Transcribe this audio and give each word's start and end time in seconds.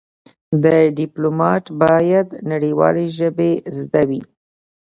د 0.63 0.65
ډيپلومات 0.99 1.65
بايد 1.81 2.27
نړېوالې 2.51 3.07
ژبې 3.17 3.51
زده 3.79 4.03
وي. 4.09 4.21